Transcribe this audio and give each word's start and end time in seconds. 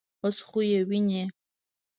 _اوس 0.23 0.37
خو 0.47 0.59
يې 0.71 0.79
وينې. 0.89 1.23